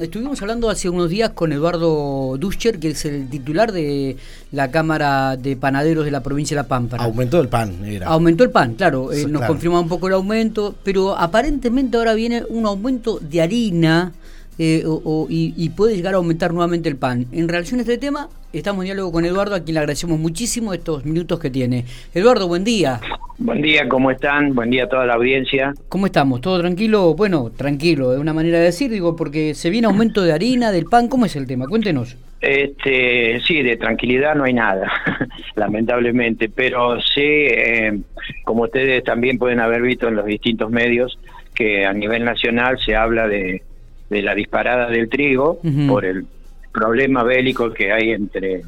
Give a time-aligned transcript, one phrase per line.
[0.00, 4.16] estuvimos hablando hace unos días con Eduardo Duscher, que es el titular de
[4.52, 6.96] la Cámara de Panaderos de la provincia de La Pampa.
[6.98, 8.06] Aumentó el pan, era.
[8.08, 9.12] Aumentó el pan, claro.
[9.12, 14.12] Eh, nos confirma un poco el aumento, pero aparentemente ahora viene un aumento de harina
[14.58, 14.84] eh,
[15.28, 17.26] y, puede llegar a aumentar nuevamente el pan.
[17.32, 20.72] En relación a este tema, estamos en diálogo con Eduardo, a quien le agradecemos muchísimo
[20.72, 21.84] estos minutos que tiene.
[22.14, 23.00] Eduardo, buen día.
[23.38, 24.54] Buen día, ¿cómo están?
[24.54, 25.72] Buen día a toda la audiencia.
[25.88, 26.40] ¿Cómo estamos?
[26.40, 27.14] ¿Todo tranquilo?
[27.14, 30.86] Bueno, tranquilo, es una manera de decir, digo, porque se viene aumento de harina, del
[30.86, 31.66] pan, ¿cómo es el tema?
[31.66, 32.16] Cuéntenos.
[32.40, 34.90] Este, sí, de tranquilidad no hay nada,
[35.56, 37.98] lamentablemente, pero sí, eh,
[38.44, 41.18] como ustedes también pueden haber visto en los distintos medios,
[41.54, 43.62] que a nivel nacional se habla de
[44.10, 46.26] de la disparada del trigo por el
[46.72, 48.62] problema bélico que hay entre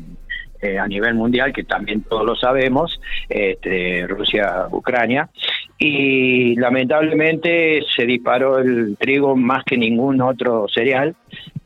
[0.63, 5.29] eh, a nivel mundial, que también todos lo sabemos, este, Rusia-Ucrania,
[5.79, 11.15] y lamentablemente se disparó el trigo más que ningún otro cereal,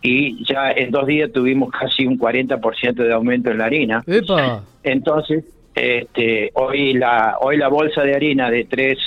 [0.02, 4.02] y ya en dos días tuvimos casi un 40% de aumento en la harina.
[4.82, 8.98] Entonces, este, hoy la hoy la bolsa de harina de tres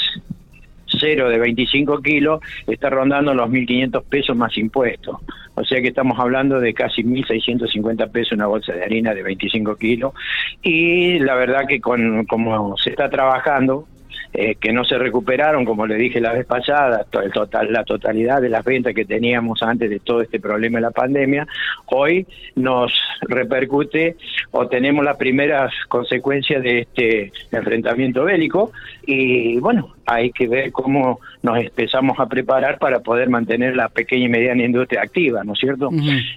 [1.00, 5.18] cero de 25 kilos está rondando los 1.500 pesos más impuestos.
[5.56, 9.76] O sea que estamos hablando de casi 1.650 pesos una bolsa de harina de 25
[9.76, 10.14] kilos.
[10.62, 13.88] Y la verdad que con como se está trabajando,
[14.34, 18.42] eh, que no se recuperaron, como le dije la vez pasada, el total, la totalidad
[18.42, 21.48] de las ventas que teníamos antes de todo este problema de la pandemia,
[21.88, 24.18] hoy nos repercute
[24.52, 28.72] o tenemos las primeras consecuencias de este enfrentamiento bélico
[29.06, 34.26] y bueno, hay que ver cómo nos empezamos a preparar para poder mantener la pequeña
[34.26, 35.90] y mediana industria activa, ¿no es cierto?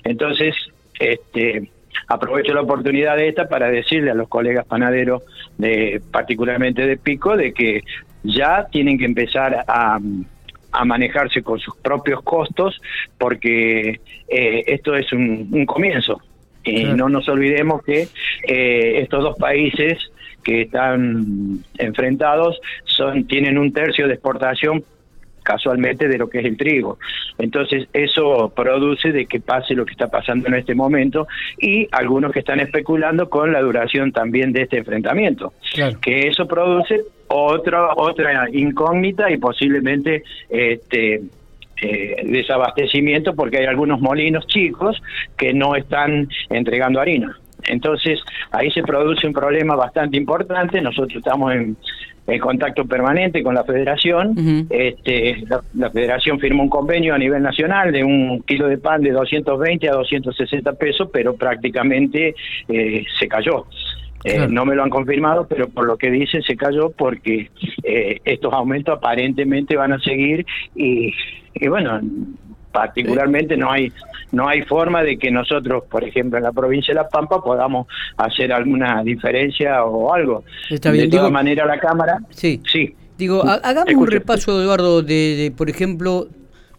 [0.05, 0.55] Entonces,
[0.99, 1.69] este
[2.09, 5.23] aprovecho la oportunidad de esta para decirle a los colegas panaderos,
[5.59, 7.83] de, particularmente de Pico, de que
[8.23, 9.99] ya tienen que empezar a,
[10.85, 12.81] manejarse con sus propios costos,
[13.19, 16.21] porque eh, esto es un, comienzo.
[16.63, 18.07] Y no nos olvidemos que
[18.47, 19.99] eh, estos dos países
[20.45, 24.85] que están enfrentados son tienen un tercio de exportación
[25.51, 26.99] casualmente de lo que es el trigo.
[27.39, 31.27] Entonces eso produce de que pase lo que está pasando en este momento
[31.59, 35.53] y algunos que están especulando con la duración también de este enfrentamiento,
[36.01, 41.23] que eso produce otra otra incógnita y posiblemente este
[41.83, 45.03] eh, desabastecimiento porque hay algunos molinos chicos
[45.37, 47.40] que no están entregando harina.
[47.71, 48.21] Entonces
[48.51, 50.81] ahí se produce un problema bastante importante.
[50.81, 51.77] Nosotros estamos en,
[52.27, 54.67] en contacto permanente con la federación.
[54.71, 55.45] este,
[55.75, 59.89] la, federación firmó un convenio a nivel nacional de un kilo de pan de 220
[59.89, 62.35] a 260 pesos, pero prácticamente
[62.69, 63.67] eh, se cayó.
[64.23, 67.51] Eh, no me lo han confirmado, pero por lo que dicen se cayó porque
[67.83, 70.45] eh, estos aumentos aparentemente van a seguir
[70.75, 71.15] y,
[71.55, 72.01] y bueno,
[72.73, 73.93] particularmente no hay
[74.33, 77.87] no hay forma de que nosotros, por ejemplo, en la provincia de La Pampa podamos
[78.17, 80.45] hacer alguna diferencia o algo.
[80.69, 82.19] Está bien, de todas maneras la Cámara.
[82.31, 82.61] Sí.
[82.71, 82.95] Sí.
[83.19, 86.29] Digo, hagamos un repaso, Eduardo, de, por ejemplo,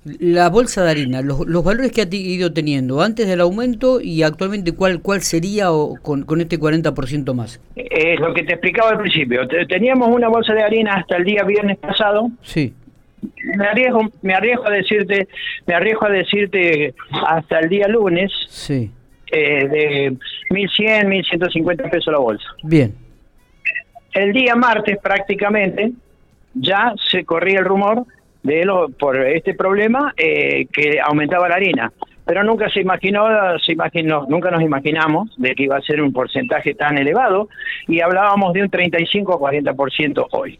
[0.03, 4.71] la bolsa de harina, los, valores que ha ido teniendo antes del aumento y actualmente
[4.71, 7.61] cuál cuál sería o con, con este 40% más.
[7.75, 9.47] Es lo que te explicaba al principio.
[9.67, 12.31] Teníamos una bolsa de harina hasta el día viernes pasado.
[12.41, 12.73] Sí
[13.43, 15.27] me arriesgo me arriesgo a decirte
[15.65, 16.93] me arriesgo a decirte
[17.25, 18.91] hasta el día lunes sí.
[19.31, 20.17] eh, de
[20.49, 22.45] 1100 1150 pesos la bolsa.
[22.63, 22.95] Bien.
[24.13, 25.91] El día martes prácticamente
[26.53, 28.05] ya se corría el rumor
[28.43, 31.91] de lo por este problema eh, que aumentaba la harina
[32.31, 33.25] pero nunca se imaginó,
[33.59, 37.49] se imaginó, nunca nos imaginamos de que iba a ser un porcentaje tan elevado
[37.89, 40.57] y hablábamos de un 35 o 40% hoy.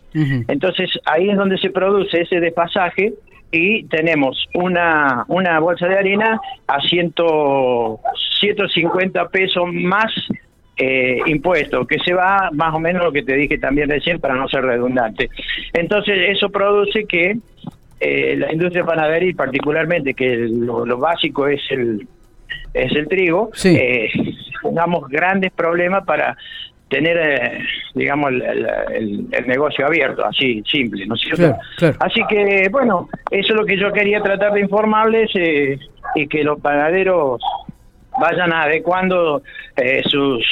[0.50, 3.14] Entonces ahí es donde se produce ese despasaje
[3.54, 7.14] y tenemos una, una bolsa de harina a 100,
[8.42, 10.12] 150 pesos más
[10.76, 14.36] eh, impuesto, que se va más o menos lo que te dije también recién para
[14.36, 15.30] no ser redundante.
[15.72, 17.38] Entonces eso produce que
[18.04, 22.08] eh, la industria panadera y particularmente que lo, básico es el
[22.74, 24.09] es el trigo, eh,
[24.64, 26.36] tengamos grandes problemas para
[26.90, 27.59] tener, eh,
[27.94, 31.58] digamos, el, negocio abierto, así, simple, ¿no es cierto?
[32.00, 35.78] Así que, bueno, eso es lo que yo quería tratar de informarles eh,
[36.16, 37.42] y que los panaderos
[38.20, 39.44] vayan adecuando
[40.06, 40.44] sus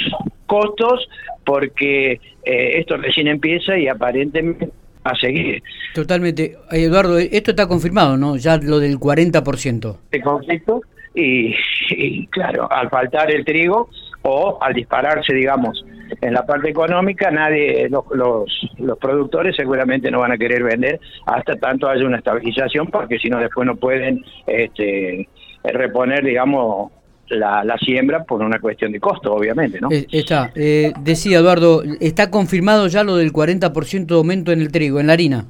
[0.46, 1.10] costos
[1.44, 4.70] porque esto recién empieza y aparentemente
[5.12, 5.62] a seguir.
[5.94, 6.58] Totalmente.
[6.72, 8.38] Eduardo, esto está confirmado, ¿no?
[8.38, 9.98] Ya lo del 40%.
[10.12, 10.82] De conflicto
[11.14, 13.90] y, claro, al faltar el trigo
[14.22, 15.84] o al dispararse, digamos,
[16.22, 21.56] en la parte económica, nadie, los, los, productores seguramente no van a querer vender hasta
[21.56, 25.28] tanto haya una estabilización, porque si no después no pueden este,
[25.64, 26.92] reponer, digamos,
[27.30, 29.90] la, la, siembra por una cuestión de costo, obviamente, ¿no?
[29.92, 30.52] Está.
[30.54, 35.14] decía Eduardo, ¿está confirmado ya lo del 40% de aumento en el trigo, en la
[35.14, 35.46] harina?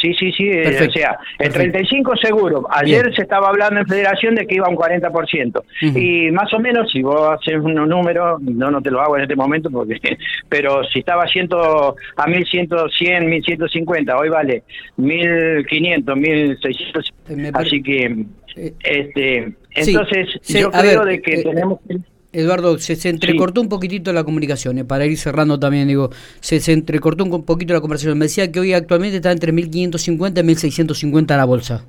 [0.00, 2.66] Sí, sí, sí, eh, o sea, el 35 seguro.
[2.70, 5.62] Ayer se estaba hablando en Federación de que iba un 40%.
[5.80, 9.22] Y más o menos, si vos haces unos números, no, no te lo hago en
[9.22, 9.98] este momento, porque
[10.48, 14.62] pero si estaba ciento, a 1100, 100, 1150, hoy vale
[14.96, 17.12] 1500, 1600.
[17.30, 18.24] Eh, así que,
[18.56, 21.98] eh, este entonces, yo creo de que tenemos que
[22.32, 26.10] Eduardo, se, entrecortó un poquitito la comunicación, eh, para ir cerrando también, digo,
[26.40, 28.18] se, entrecortó un poquito la conversación.
[28.18, 31.84] Me decía que hoy actualmente está entre 1.550 y 1.650 la bolsa.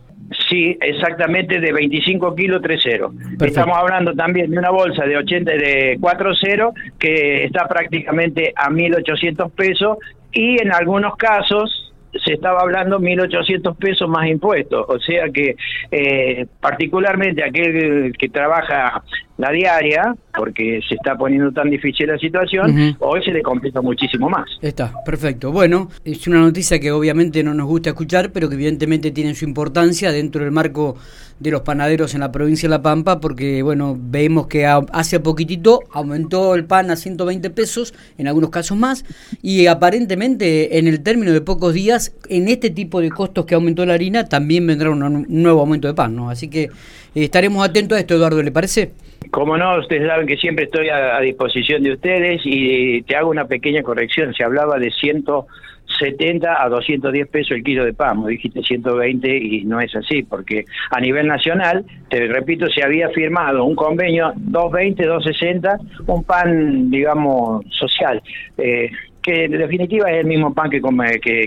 [0.47, 3.45] Sí, exactamente de 25 kilos 3.0.
[3.45, 9.51] Estamos hablando también de una bolsa de 80 de 4.0 que está prácticamente a 1.800
[9.51, 9.97] pesos
[10.31, 11.89] y en algunos casos
[12.25, 15.55] se estaba hablando 1.800 pesos más impuestos, o sea que
[15.91, 19.03] eh, particularmente aquel que trabaja
[19.37, 24.29] la diaria, porque se está poniendo tan difícil la situación, hoy se le complica muchísimo
[24.29, 24.49] más.
[24.61, 25.51] Está, perfecto.
[25.51, 29.43] Bueno, es una noticia que obviamente no nos gusta escuchar, pero que evidentemente tiene su
[29.43, 30.95] importancia dentro del marco
[31.41, 35.81] de los panaderos en la provincia de La Pampa, porque bueno, vemos que hace poquitito
[35.91, 39.03] aumentó el pan a 120 pesos, en algunos casos más,
[39.41, 43.85] y aparentemente en el término de pocos días, en este tipo de costos que aumentó
[43.85, 46.29] la harina, también vendrá un, nuevo aumento de pan, ¿no?
[46.29, 46.69] Así que eh,
[47.15, 48.93] estaremos atentos a esto, Eduardo, ¿le parece?
[49.31, 53.45] Como no, ustedes saben que siempre estoy a, disposición de ustedes y te hago una
[53.45, 54.33] pequeña corrección.
[54.33, 59.79] Se hablaba de 170 a 210 pesos el kilo de pan, dijiste 120 y no
[59.81, 65.77] es así, porque a nivel nacional, te repito, se había firmado un convenio 220, 260,
[66.07, 68.23] un pan, digamos, social.
[68.57, 68.89] Eh,
[69.21, 70.79] que en definitiva es el mismo pan que,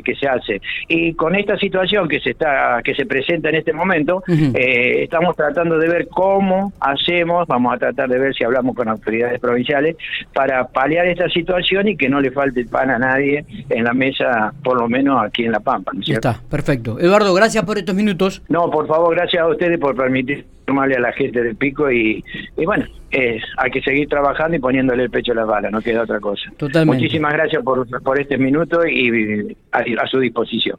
[0.04, 0.60] que, se hace.
[0.88, 5.36] Y con esta situación que se está que se presenta en este momento, eh, estamos
[5.36, 9.96] tratando de ver cómo hacemos, vamos a tratar de ver si hablamos con autoridades provinciales
[10.32, 13.94] para paliar esta situación y que no le falte el pan a nadie en la
[13.94, 15.92] mesa, por lo menos aquí en La Pampa.
[16.06, 16.98] está, perfecto.
[16.98, 18.42] Eduardo, gracias por estos minutos.
[18.48, 20.46] No, por favor, gracias a ustedes por permitir
[20.80, 22.22] a la gente del pico y,
[22.64, 26.02] bueno, es, hay que seguir trabajando y poniéndole el pecho a las balas, no queda
[26.02, 26.50] otra cosa.
[26.84, 30.78] Muchísimas gracias por, por este minuto y a su disposición.